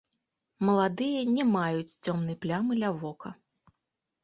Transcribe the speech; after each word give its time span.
Маладыя 0.69 1.19
не 1.35 1.45
маюць 1.57 1.97
цёмнай 2.09 2.35
плямы 2.47 2.81
ля 2.83 2.93
вока. 3.03 3.29